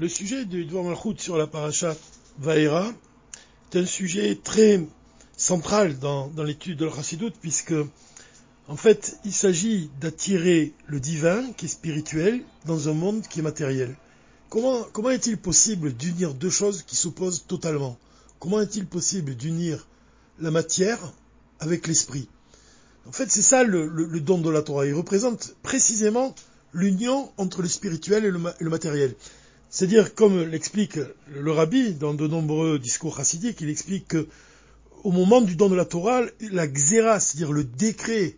[0.00, 1.94] Le sujet du Dvar Malchut sur la paracha
[2.40, 2.92] Vaera
[3.72, 4.84] est un sujet très
[5.36, 7.74] central dans, l'étude de la puisque
[8.66, 13.42] en fait il s'agit d'attirer le divin qui est spirituel dans un monde qui est
[13.42, 13.94] matériel.
[14.50, 17.96] Comment est-il possible d'unir deux choses qui s'opposent totalement?
[18.40, 19.86] Comment est-il possible d'unir
[20.40, 20.98] la matière
[21.60, 22.28] avec l'esprit?
[23.06, 24.86] En fait c'est ça le, don de la Torah.
[24.86, 26.34] Il représente précisément
[26.72, 29.14] l'union entre le spirituel et le matériel.
[29.74, 31.00] C'est-à-dire, comme l'explique
[31.34, 34.28] le rabbi dans de nombreux discours chassidiques, il explique que
[35.02, 36.22] au moment du don de la Torah,
[36.52, 38.36] la xéra, c'est-à-dire le décret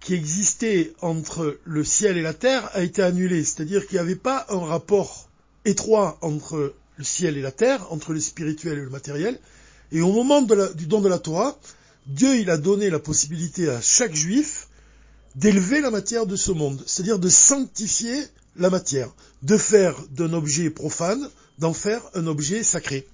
[0.00, 3.44] qui existait entre le ciel et la terre, a été annulé.
[3.44, 5.28] C'est-à-dire qu'il n'y avait pas un rapport
[5.64, 9.38] étroit entre le ciel et la terre, entre le spirituel et le matériel.
[9.92, 11.56] Et au moment du don de la Torah,
[12.08, 14.66] Dieu il a donné la possibilité à chaque juif
[15.36, 18.24] d'élever la matière de ce monde, c'est-à-dire de sanctifier
[18.58, 23.06] la matière, de faire d'un objet profane, d'en faire un objet sacré.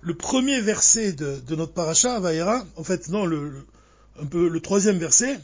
[0.00, 3.66] Le premier verset de, notre paracha, Vaïra, en fait, non, le,
[4.20, 5.38] un peu le troisième verset,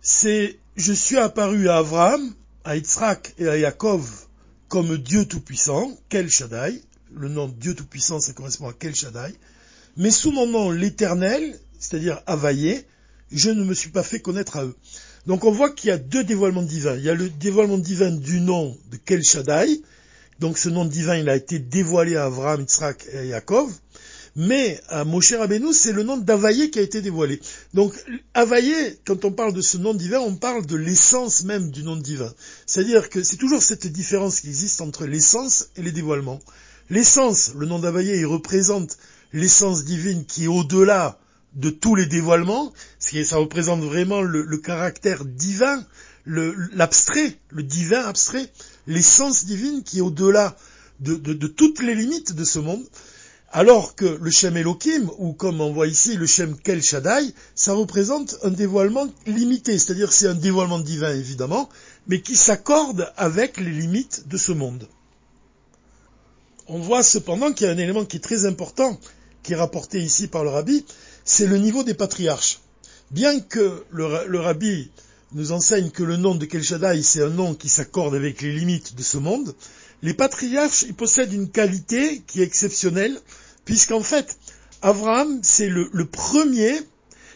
[0.00, 2.32] c'est Je suis apparu à Abraham,
[2.64, 4.26] à Yitzhak et à Yaakov
[4.68, 6.82] comme Dieu Tout-Puissant, Kel Shaddai,
[7.14, 9.34] le nom Dieu Tout-Puissant, ça correspond à Kel Shaddai,
[9.96, 12.86] mais sous mon nom l'Éternel, c'est-à-dire Availlé,
[13.30, 14.76] je ne me suis pas fait connaître à eux.
[15.26, 16.96] Donc on voit qu'il y a deux dévoilements divins.
[16.96, 19.80] Il y a le dévoilement divin du nom de Kel Shaddai.
[20.38, 23.72] Donc ce nom divin, il a été dévoilé à Abraham, Yitzhak et Yaakov.
[24.38, 27.40] Mais à Moshe Rabbeinu, c'est le nom d'Availlé qui a été dévoilé.
[27.72, 27.94] Donc
[28.34, 31.96] Availlé, quand on parle de ce nom divin, on parle de l'essence même du nom
[31.96, 32.32] divin.
[32.66, 36.40] C'est-à-dire que c'est toujours cette différence qui existe entre l'essence et les dévoilements.
[36.90, 38.98] L'essence, le nom d'Availlé, il représente
[39.32, 41.18] l'essence divine qui est au-delà
[41.56, 45.84] de tous les dévoilements, ça représente vraiment le, caractère divin,
[46.26, 48.48] l'abstrait, le, divin abstrait,
[48.86, 50.56] l'essence divine qui est au-delà
[51.00, 52.84] de, toutes les limites de ce monde,
[53.52, 57.72] alors que le Shem Elohim, ou comme on voit ici le Shem Kel Shaddai, ça
[57.72, 61.70] représente un dévoilement limité, c'est-à-dire c'est un dévoilement divin évidemment,
[62.06, 64.88] mais qui s'accorde avec les limites de ce monde.
[66.68, 68.98] On voit cependant qu'il y a un élément qui est très important,
[69.42, 70.84] qui est rapporté ici par le rabbi,
[71.26, 72.60] c'est le niveau des patriarches.
[73.10, 74.90] Bien que le, rabbi
[75.32, 76.64] nous enseigne que le nom de Kel
[77.02, 79.54] c'est un nom qui s'accorde avec les limites de ce monde,
[80.02, 83.18] les patriarches, ils possèdent une qualité qui est exceptionnelle,
[83.64, 84.38] puisqu'en fait,
[84.82, 86.74] Abraham, c'est le, le premier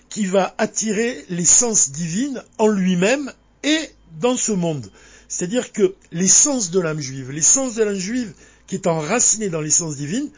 [0.09, 3.33] qui va attirer l'essence divine en lui-même
[3.65, 3.91] et
[4.21, 4.91] dans ce monde.
[5.29, 8.33] C'est-à-dire que l'essence de l'âme juive, l'essence de l'âme juive
[8.67, 10.31] qui est enracinée dans l'essence divine,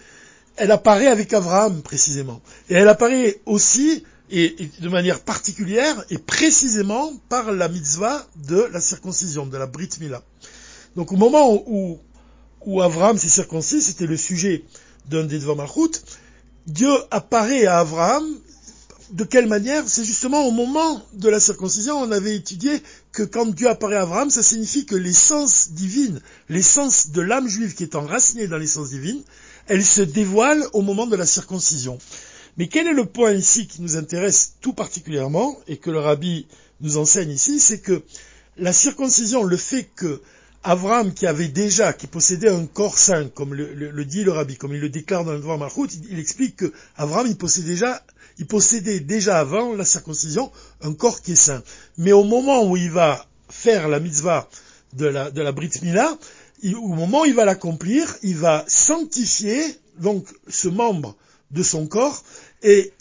[0.57, 2.41] elle apparaît avec Abraham précisément.
[2.69, 8.81] Et elle apparaît aussi, et, de manière particulière, et précisément par la mitzvah de la
[8.81, 10.23] circoncision, de la Brit Mila.
[10.97, 11.99] Donc au moment où,
[12.65, 14.65] où Abraham s'est circoncis, c'était le sujet
[15.09, 15.57] d'un des Dvar
[16.67, 18.25] Dieu apparaît à Abraham
[19.13, 23.47] de quelle manière C'est justement au moment de la circoncision, on avait étudié que quand
[23.47, 27.95] Dieu apparaît à Abraham, ça signifie que l'essence divine, l'essence de l'âme juive qui est
[27.95, 29.23] enracinée dans l'essence divine,
[29.69, 31.99] elle se dévoile au moment de la circoncision.
[32.57, 36.47] Mais quel est le point ici qui nous intéresse tout particulièrement et que le rabbi
[36.81, 38.03] nous enseigne ici, c'est que
[38.57, 40.21] la circoncision, le fait que
[40.65, 44.75] Abraham, qui avait déjà, qui possédait un corps saint, comme le, dit le rabbi, comme
[44.75, 48.03] il le déclare dans le droit Malchut, il, explique que Abraham, il possédait déjà,
[48.39, 50.51] il possédait déjà avant la circoncision
[50.83, 51.63] un corps qui est saint.
[51.99, 54.49] Mais au moment où il va faire la mitzvah
[54.95, 56.17] de la, de la Brit Mila,
[56.65, 59.63] au moment où il va l'accomplir, il va sanctifier
[59.99, 61.17] donc ce membre
[61.51, 62.23] de son corps
[62.63, 62.93] et,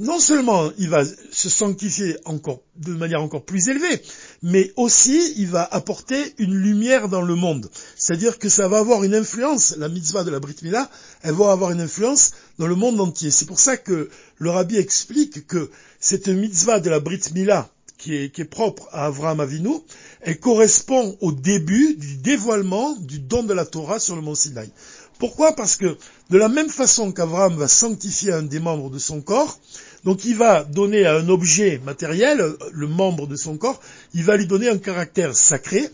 [0.00, 4.00] non seulement il va se sanctifier encore de manière encore plus élevée,
[4.42, 7.68] mais aussi il va apporter une lumière dans le monde.
[7.96, 10.88] C'est-à-dire que ça va avoir une influence, la mitzvah de la Brit Mila,
[11.22, 13.30] elle va avoir une influence dans le monde entier.
[13.30, 14.08] C'est pour ça que
[14.38, 17.68] le rabbi explique que cette mitzvah de la Brit Mila,
[17.98, 19.74] qui est, propre à Avraham Avinu,
[20.20, 24.70] elle correspond au début du dévoilement du don de la Torah sur le mont Sinaï.
[25.18, 25.54] Pourquoi?
[25.54, 25.96] Parce que
[26.30, 29.58] de la même façon qu'Avraham va sanctifier un des membres de son corps,
[30.04, 33.80] donc il va donner à un objet matériel, le membre de son corps,
[34.14, 35.88] il va lui donner un caractère sacré,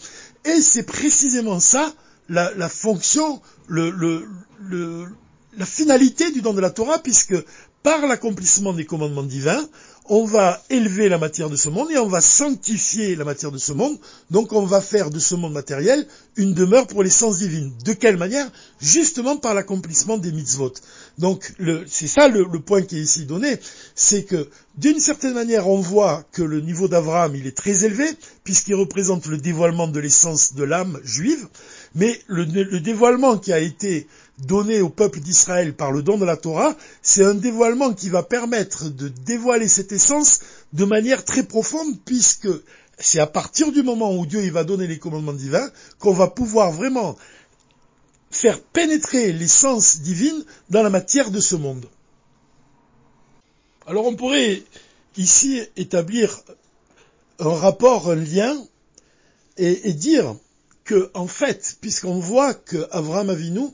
[0.44, 1.92] et c'est précisément ça
[2.28, 7.34] la, fonction, la finalité du don de la Torah, puisque
[7.82, 9.62] par l'accomplissement des commandements divins,
[10.06, 13.58] on va élever la matière de ce monde et on va sanctifier la matière de
[13.58, 13.96] ce monde.
[14.30, 16.06] Donc on va faire de ce monde matériel
[16.36, 17.72] une demeure pour les sens divines.
[17.84, 18.50] De quelle manière?
[18.80, 20.74] Justement par l'accomplissement des mitzvot.
[21.16, 21.54] Donc
[21.86, 23.56] c'est ça le, point qui est ici donné,
[23.94, 28.06] c'est que d'une certaine manière on voit que le niveau d'Abraham il est très élevé
[28.42, 31.48] puisqu'il représente le dévoilement de l'essence de l'âme juive,
[31.94, 32.44] mais le
[32.80, 34.06] dévoilement qui a été
[34.38, 38.22] donné au peuple d'Israël par le don de la Torah, c'est un dévoilement qui va
[38.22, 40.40] permettre de dévoiler cette essence
[40.72, 42.48] de manière très profonde puisque
[42.98, 46.72] c'est à partir du moment où Dieu va donner les commandements divins qu'on va pouvoir
[46.72, 47.16] vraiment
[48.30, 51.86] faire pénétrer l'essence divine dans la matière de ce monde.
[53.86, 54.62] Alors on pourrait
[55.16, 56.40] ici établir
[57.38, 58.56] un rapport, un lien,
[59.56, 60.34] et, et dire
[60.84, 63.68] que, en fait, puisqu'on voit que Avraham Avinu,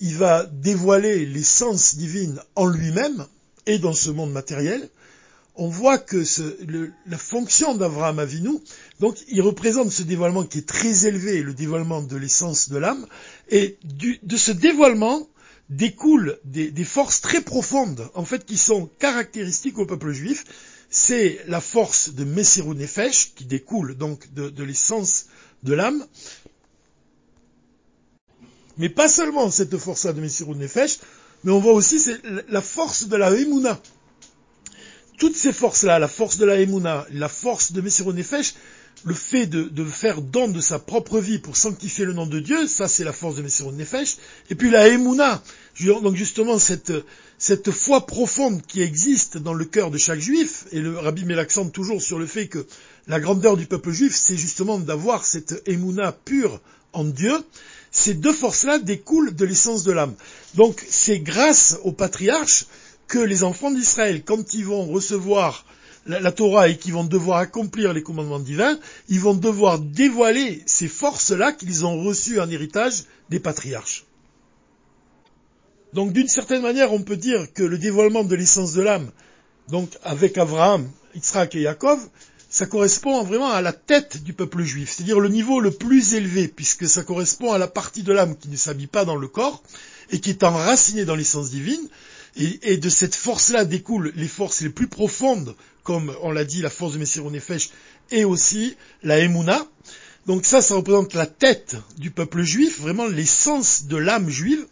[0.00, 3.26] il va dévoiler l'essence divine en lui-même
[3.66, 4.88] et dans ce monde matériel,
[5.56, 6.24] on voit que
[7.06, 8.58] la fonction d'Avraham Avinu,
[8.98, 13.06] donc il représente ce dévoilement qui est très élevé, le dévoilement de l'essence de l'âme,
[13.50, 15.28] et de ce dévoilement
[15.70, 20.44] découlent des, forces très profondes, en fait, qui sont caractéristiques au peuple juif.
[20.90, 25.26] C'est la force de Messirou Nefesh, qui découle donc de l'essence
[25.62, 26.04] de l'âme,
[28.78, 30.98] mais pas seulement cette force-là de Messirou Nefesh,
[31.44, 32.00] mais on voit aussi
[32.48, 33.80] la force de la Emouna.
[35.18, 38.54] Toutes ces forces-là, la force de la Emouna, la force de Messirou Nefesh,
[39.04, 42.66] le fait de, faire don de sa propre vie pour sanctifier le nom de Dieu,
[42.66, 44.16] ça c'est la force de Messirou Nefesh.
[44.50, 45.42] Et puis la Emouna,
[46.02, 50.98] donc justement cette, foi profonde qui existe dans le cœur de chaque juif, et le
[50.98, 52.66] rabbi met l'accent toujours sur le fait que
[53.06, 56.60] la grandeur du peuple juif, c'est justement d'avoir cette Emouna pure
[56.94, 57.34] en Dieu,
[57.94, 60.14] ces deux forces-là découlent de l'essence de l'âme.
[60.56, 62.66] Donc c'est grâce aux patriarches
[63.06, 65.64] que les enfants d'Israël, quand ils vont recevoir
[66.06, 70.88] la, Torah et qu'ils vont devoir accomplir les commandements divins, ils vont devoir dévoiler ces
[70.88, 74.04] forces-là qu'ils ont reçues en héritage des patriarches.
[75.92, 79.10] Donc d'une certaine manière, on peut dire que le dévoilement de l'essence de l'âme,
[79.68, 82.00] donc avec Abraham, Yitzhak et Yaakov,
[82.54, 86.46] ça correspond vraiment à la tête du peuple juif, c'est-à-dire le niveau le plus élevé,
[86.46, 89.60] puisque ça correspond à la partie de l'âme qui ne s'habille pas dans le corps
[90.12, 91.88] et qui est enracinée dans l'essence divine,
[92.36, 96.70] et, de cette force-là découlent les forces les plus profondes, comme on l'a dit, la
[96.70, 97.70] force de Messirou Nefesh,
[98.12, 99.66] et aussi la Emouna.
[100.26, 104.64] Donc ça, ça représente la tête du peuple juif, vraiment l'essence de l'âme juive,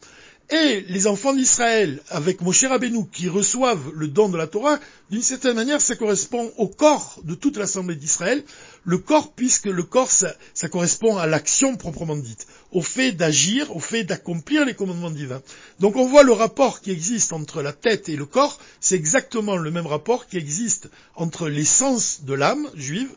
[0.52, 4.78] et les enfants d'Israël, avec Moshe Rabbeinu, qui reçoivent le don de la Torah,
[5.10, 8.44] d'une certaine manière, ça correspond au corps de toute l'assemblée d'Israël.
[8.84, 10.34] Le corps, puisque le corps, ça,
[10.70, 15.40] correspond à l'action proprement dite, au fait d'agir, au fait d'accomplir les commandements divins.
[15.80, 19.56] Donc on voit le rapport qui existe entre la tête et le corps, c'est exactement
[19.56, 23.10] le même rapport qui existe entre l'essence de l'âme juive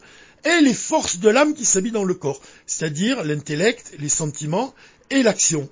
[0.46, 4.74] et les forces de l'âme qui s'habillent dans le corps, c'est-à-dire l'intellect, les sentiments
[5.10, 5.70] et l'action.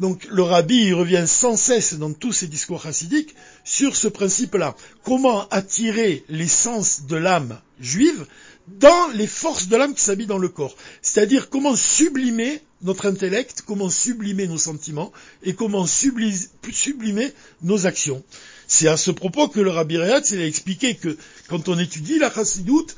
[0.00, 3.34] Donc le rabbi revient sans cesse dans tous ses discours chassidiques
[3.64, 4.74] sur ce principe-là.
[5.04, 8.26] Comment attirer l'essence de l'âme juive
[8.68, 10.76] dans les forces de l'âme qui s'habillent dans le corps?
[11.02, 15.12] C'est-à-dire comment sublimer notre intellect, comment sublimer nos sentiments
[15.42, 18.22] et comment sublimer nos actions.
[18.66, 21.16] C'est à ce propos que le Rabbi Rehatz a expliqué que
[21.48, 22.96] quand on étudie la chassidoute,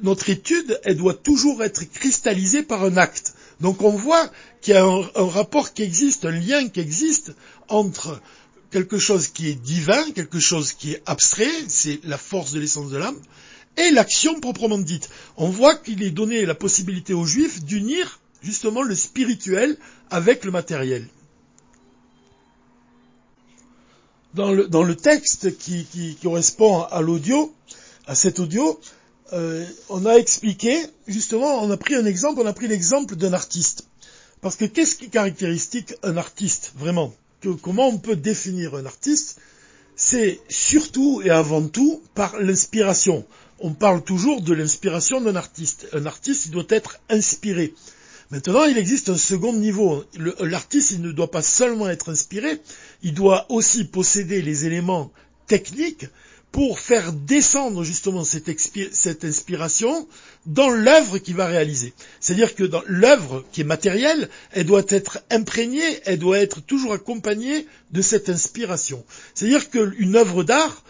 [0.00, 3.34] notre étude, elle doit toujours être cristallisée par un acte.
[3.60, 4.30] Donc on voit
[4.60, 7.34] qu'il y a un, rapport qui existe, un lien qui existe
[7.68, 8.20] entre
[8.70, 12.90] quelque chose qui est divin, quelque chose qui est abstrait, c'est la force de l'essence
[12.90, 13.18] de l'âme,
[13.76, 15.08] et l'action proprement dite.
[15.36, 19.76] On voit qu'il est donné la possibilité aux juifs d'unir justement le spirituel
[20.10, 21.06] avec le matériel.
[24.34, 27.52] Dans le, texte qui correspond à l'audio,
[28.06, 28.78] à cet audio,
[29.32, 33.32] euh, on a expliqué, justement, on a pris un exemple, on a pris l'exemple d'un
[33.32, 33.86] artiste.
[34.40, 37.14] Parce que qu'est-ce qui caractéristique un artiste, vraiment?
[37.62, 39.38] Comment on peut définir un artiste?
[39.96, 43.24] C'est surtout et avant tout par l'inspiration.
[43.60, 45.88] On parle toujours de l'inspiration d'un artiste.
[45.92, 47.74] Un artiste, il doit être inspiré.
[48.30, 50.04] Maintenant, il existe un second niveau.
[50.40, 52.60] L'artiste, il ne doit pas seulement être inspiré,
[53.02, 55.10] il doit aussi posséder les éléments
[55.46, 56.06] techniques
[56.52, 58.48] pour faire descendre justement cette,
[59.24, 60.08] inspiration
[60.46, 61.92] dans l'œuvre qu'il va réaliser.
[62.20, 66.94] C'est-à-dire que dans l'œuvre qui est matérielle, elle doit être imprégnée, elle doit être toujours
[66.94, 69.04] accompagnée de cette inspiration.
[69.34, 70.82] C'est-à-dire qu'une œuvre d'art,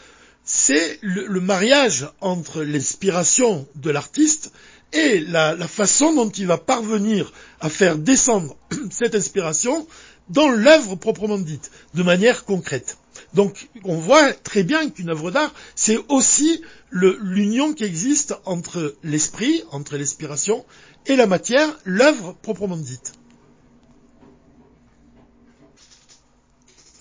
[0.45, 4.53] c'est le, mariage entre l'inspiration de l'artiste
[4.93, 8.57] et la, la façon dont il va parvenir à faire descendre
[8.91, 9.87] cette inspiration
[10.31, 12.97] dans l'œuvre proprement dite, de manière concrète.
[13.35, 19.63] Donc on voit très bien qu'une œuvre d'art, c'est aussi l'union qui existe entre l'esprit,
[19.71, 20.65] entre l'inspiration
[21.07, 23.13] et la matière, l'œuvre proprement dite.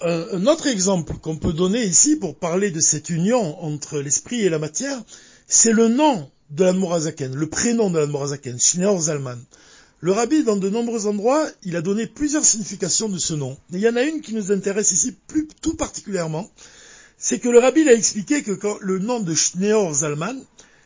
[0.01, 4.49] Un, autre exemple qu'on peut donner ici pour parler de cette union entre l'esprit et
[4.49, 5.01] la matière,
[5.47, 9.39] c'est le nom de l'Admorazaken, le prénom de l'Admorazaken, Schneor Zalman.
[9.99, 13.57] Le rabbi, dans de nombreux endroits, il a donné plusieurs significations de ce nom.
[13.71, 16.51] il y en a une qui nous intéresse ici plus, tout particulièrement.
[17.17, 20.39] C'est que le rabbi a expliqué que le nom de Schneor Zalman,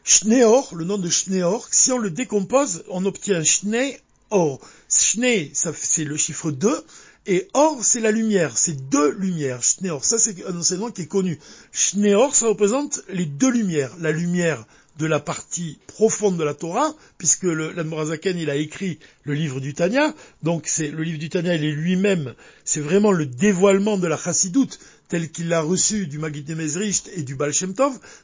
[0.06, 4.62] Schneor, le nom de Schneor, si on le décompose, on obtient Schneor.
[4.90, 6.74] Schne, c'est le chiffre 2,
[7.28, 9.62] et or, c'est la lumière, c'est deux lumières.
[9.62, 11.38] Schneor, ça c'est un enseignement qui est connu.
[11.74, 13.92] Schneor, ça représente les deux lumières.
[14.00, 14.66] La lumière
[14.98, 19.74] de la partie profonde de la Torah, puisque l'Admorazaken, il a écrit le livre du
[19.74, 22.34] Tanya, donc c'est le livre du Tanya, il est lui-même,
[22.66, 24.80] c'est vraiment le dévoilement de la chassidoute,
[25.12, 26.50] tel qu'il l'a reçu du Magid
[27.14, 27.52] et du Baal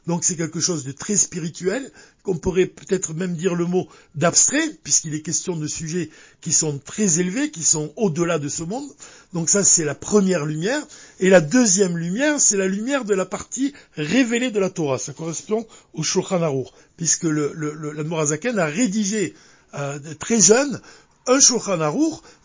[0.06, 1.92] donc c'est quelque chose de très spirituel,
[2.22, 6.08] qu'on pourrait peut-être même dire le mot d'abstrait, puisqu'il est question de sujets
[6.40, 8.88] qui sont très élevés, qui sont au-delà de ce monde.
[9.34, 10.80] Donc ça, c'est la première lumière.
[11.20, 14.98] Et la deuxième lumière, c'est la lumière de la partie révélée de la Torah.
[14.98, 19.34] Ça correspond au Shulchan Aruch, puisque le, le, a rédigé
[19.74, 20.80] euh, très jeune
[21.28, 21.78] un Shulchan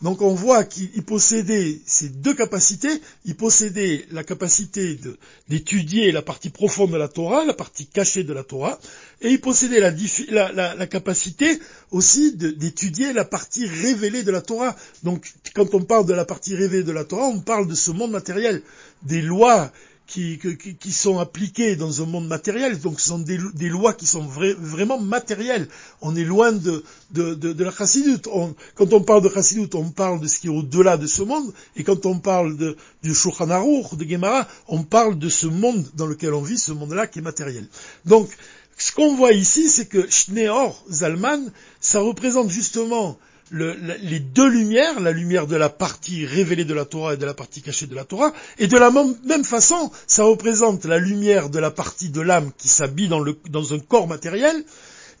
[0.02, 5.00] donc on voit qu'il possédait ces deux capacités, il possédait la capacité
[5.48, 8.78] d'étudier la partie profonde de la Torah, la partie cachée de la Torah,
[9.22, 11.58] et il possédait la capacité
[11.90, 14.76] aussi d'étudier la partie révélée de la Torah.
[15.02, 17.90] Donc quand on parle de la partie révélée de la Torah, on parle de ce
[17.90, 18.62] monde matériel,
[19.02, 19.72] des lois
[20.06, 22.78] qui, sont appliquées dans un monde matériel.
[22.80, 25.68] Donc ce sont des, lois qui sont vraiment matérielles.
[26.02, 28.28] On est loin de, de, de, la chassidoute.
[28.74, 31.52] quand on parle de chassidoute, on parle de ce qui est au-delà de ce monde.
[31.76, 36.06] Et quand on parle de, du Shulchan de Gemara, on parle de ce monde dans
[36.06, 37.66] lequel on vit, ce monde-là qui est matériel.
[38.04, 38.28] Donc
[38.76, 43.18] ce qu'on voit ici, c'est que Schneor Zalman, ça représente justement
[43.54, 47.34] les deux lumières, la lumière de la partie révélée de la Torah et de la
[47.34, 51.58] partie cachée de la Torah, et de la même façon, ça représente la lumière de
[51.58, 54.64] la partie de l'âme qui s'habille dans, un corps matériel,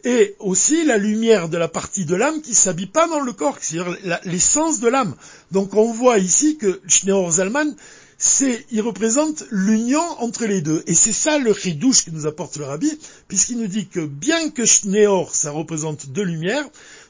[0.04, 3.56] et aussi la lumière de la partie de l'âme qui s'habille pas dans le corps,
[3.60, 5.14] c'est-à-dire l'essence de l'âme.
[5.50, 7.74] Donc on voit ici que Schneor Zalman,
[8.18, 10.82] c'est, il représente l'union entre les deux.
[10.86, 12.90] Et c'est ça le ridouche que nous apporte le rabbi,
[13.28, 16.64] puisqu'il nous dit que bien que Schneor, ça représente deux lumières,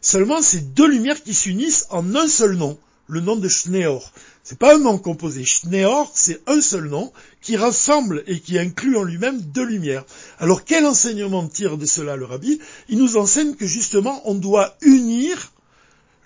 [0.05, 4.13] seulement c'est deux lumières qui s'unissent en un seul nom, le nom de Schneor.
[4.43, 5.45] C'est pas un nom composé.
[5.45, 10.05] Schneor, c'est un seul nom qui rassemble et qui inclut en lui-même deux lumières.
[10.39, 12.61] Alors quel enseignement tire de cela le rabbi?
[12.91, 15.53] Il nous enseigne que justement on doit unir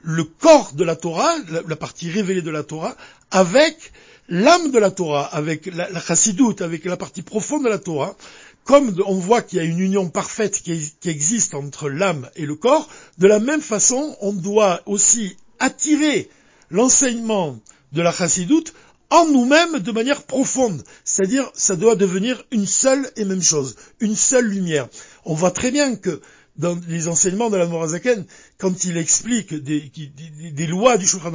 [0.02, 1.32] le corps de la Torah,
[1.66, 2.96] la, partie révélée de la Torah,
[3.30, 3.92] avec
[4.28, 8.16] l'âme de la Torah, avec la, la chassidoute, avec la partie profonde de la Torah,
[8.68, 12.54] comme on voit qu'il y a une union parfaite qui, existe entre l'âme et le
[12.54, 16.28] corps, de la même façon, on doit aussi attirer
[16.68, 17.58] l'enseignement
[17.92, 18.74] de la chassidoute
[19.08, 20.84] en nous-mêmes de manière profonde.
[21.02, 24.86] C'est-à-dire, ça doit devenir une seule et même chose, une seule lumière.
[25.24, 26.20] On voit très bien que
[26.58, 28.24] dans les enseignements de la Morazaken,
[28.58, 31.32] quand il explique des, lois du Shulchan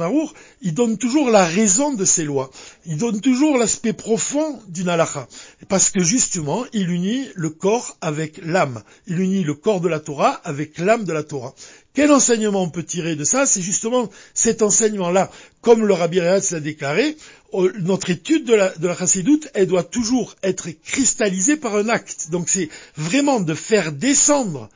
[0.60, 2.50] il donne toujours la raison de ces lois.
[2.84, 5.26] Il donne toujours l'aspect profond d'une halakha.
[5.68, 8.82] Parce que justement, il unit le corps avec l'âme.
[9.06, 11.54] Il unit le corps de la Torah avec l'âme de la Torah.
[11.94, 13.46] Quel enseignement on peut tirer de ça?
[13.46, 15.30] C'est justement cet enseignement-là.
[15.62, 17.16] Comme le Rabbi Rehatz l'a déclaré,
[17.54, 21.88] euh, notre étude de la, de la chassidoute, elle doit toujours être cristallisée par un
[21.88, 22.28] acte.
[22.30, 24.68] Donc c'est vraiment de faire descendre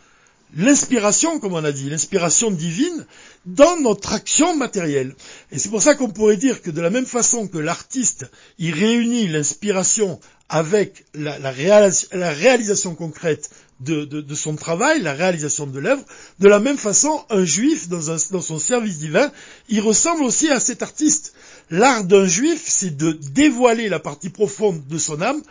[0.56, 3.06] l'inspiration, comme on a dit, l'inspiration divine
[3.46, 5.14] dans notre action matérielle.
[5.52, 8.26] Et c'est pour ça qu'on pourrait dire que de la même façon que l'artiste,
[8.58, 13.50] il réunit l'inspiration avec la, réalisation concrète
[13.80, 16.02] de, son travail, la réalisation de l'œuvre,
[16.38, 19.30] de la même façon, un juif, dans, son service divin,
[19.68, 21.34] il ressemble aussi à cet artiste.
[21.70, 25.42] L'art d'un juif, c'est de dévoiler la partie profonde de son âme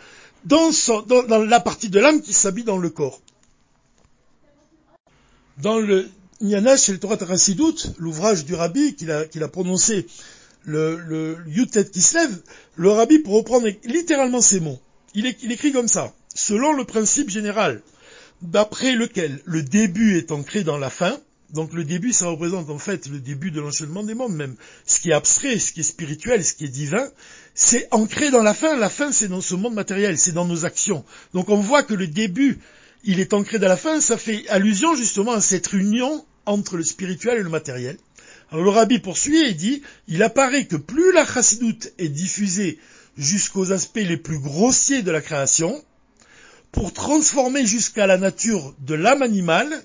[0.44, 0.70] dans,
[1.06, 3.20] dans la partie de l'âme qui s'habille dans le corps.
[5.62, 6.08] Dans le
[6.40, 10.06] Nyanash et le Torah Tarasidut, l'ouvrage du rabbi qu'il a, prononcé,
[10.64, 12.30] le, le Yutet Kislev,
[12.76, 14.78] le rabbi, pour reprendre littéralement ces mots,
[15.14, 17.82] il, écrit comme ça, selon le principe général,
[18.42, 21.18] d'après lequel le début est ancré dans la fin,
[21.50, 24.54] donc le début, ça représente en fait le début de l'enchaînement des mondes même.
[24.84, 27.08] Ce qui est abstrait, ce qui est spirituel, ce qui est divin,
[27.54, 28.76] c'est ancré dans la fin.
[28.76, 31.06] La fin, c'est dans ce monde matériel, c'est dans nos actions.
[31.32, 32.58] Donc on voit que le début
[33.04, 36.82] il est ancré dans la fin, ça fait allusion justement à cette union entre le
[36.82, 37.96] spirituel et le matériel.
[38.50, 42.78] Alors le rabbi poursuit et dit, il apparaît que plus la chassidoute est diffusée
[43.16, 45.84] jusqu'aux aspects les plus grossiers de la création,
[46.72, 49.82] pour transformer jusqu'à la nature de l'âme animale,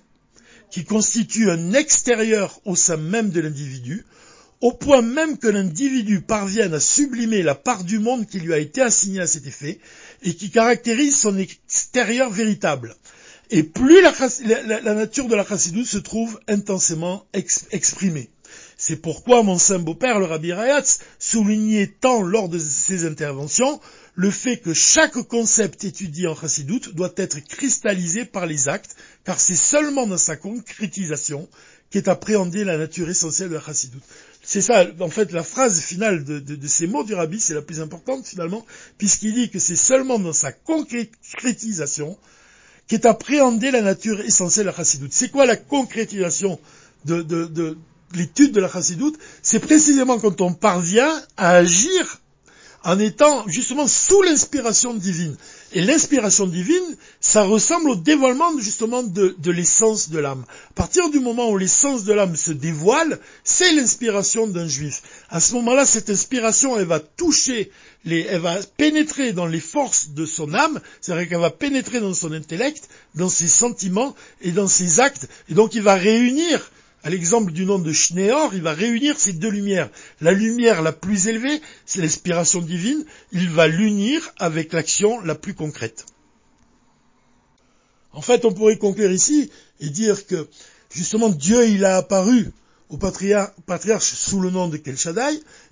[0.69, 4.05] qui constitue un extérieur au sein même de l'individu,
[4.63, 8.59] au point même que l'individu parvienne à sublimer la part du monde qui lui a
[8.59, 9.77] été assignée à cet effet,
[10.21, 12.95] et qui caractérise son extérieur véritable.
[13.51, 17.25] Et plus la, nature de la chassidoute se trouve intensément
[17.71, 18.29] exprimée.
[18.77, 23.81] C'est pourquoi mon saint beau-père, le Rabbi Rayatz, soulignait tant lors de ses interventions
[24.15, 29.41] le fait que chaque concept étudié en chassidoute doit être cristallisé par les actes, car
[29.41, 31.49] c'est seulement dans sa concrétisation
[31.89, 34.03] qu'est appréhendée la nature essentielle de la chassidoute.
[34.53, 37.79] C'est ça, en fait, la phrase finale de, ces mots du rabbi, c'est la plus
[37.79, 38.63] importante finalement,
[38.99, 42.19] puisqu'il dit que c'est seulement dans sa concrétisation
[42.85, 45.11] qu'est appréhendée la nature essentielle de la chassidoute.
[45.11, 46.59] C'est quoi la concrétisation
[47.05, 47.77] de, de
[48.13, 49.17] l'étude de la chassidoute?
[49.41, 52.21] C'est précisément quand on parvient à agir
[52.83, 55.35] en étant justement sous l'inspiration divine.
[55.75, 60.45] Et l'inspiration divine, ça ressemble au dévoilement justement de, l'essence de l'âme.
[60.69, 65.01] À partir du moment où l'essence de l'âme se dévoile, c'est l'inspiration d'un juif.
[65.29, 67.71] À ce moment-là, cette inspiration, elle va toucher,
[68.05, 72.13] les, elle va pénétrer dans les forces de son âme, c'est-à-dire qu'elle va pénétrer dans
[72.13, 76.69] son intellect, dans ses sentiments et dans ses actes, et donc il va réunir
[77.03, 79.89] à l'exemple du nom de Schneor, il va réunir ces deux lumières.
[80.21, 85.53] La lumière la plus élevée, c'est l'inspiration divine, il va l'unir avec l'action la plus
[85.53, 86.05] concrète.
[88.13, 90.47] En fait, on pourrait conclure ici et dire que,
[90.91, 92.51] justement, Dieu, il a apparu
[92.89, 94.95] au patriarche, sous le nom de Kel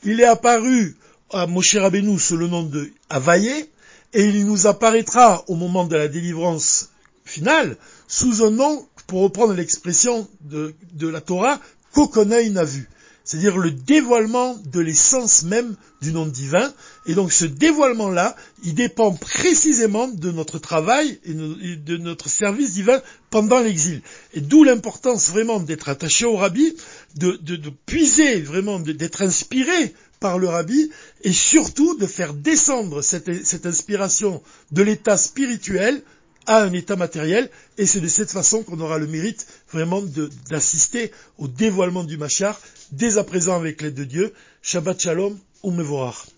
[0.04, 0.98] il est apparu
[1.32, 3.70] à Moshe Rabbeinu sous le nom de Havaye,
[4.14, 6.90] et il nous apparaîtra au moment de la délivrance
[7.24, 10.74] finale sous un nom pour reprendre l'expression de,
[11.08, 11.60] la Torah,
[11.98, 12.88] œil n'a vu.
[13.24, 16.74] C'est-à-dire le dévoilement de l'essence même du nom divin.
[17.06, 23.00] Et donc ce dévoilement-là, il dépend précisément de notre travail et de notre service divin
[23.30, 24.02] pendant l'exil.
[24.34, 26.76] Et d'où l'importance vraiment d'être attaché au rabbi,
[27.16, 27.38] de,
[27.86, 30.92] puiser vraiment, d'être inspiré par le rabbi,
[31.24, 34.42] et surtout de faire descendre cette inspiration
[34.72, 36.04] de l'état spirituel
[36.48, 40.02] à un état matériel, et c'est de cette façon qu'on aura le mérite vraiment
[40.50, 42.60] d'assister au dévoilement du Machar,
[42.92, 44.34] dès à présent avec l'aide de Dieu.
[44.62, 46.31] Shabbat Shalom, Umevorach.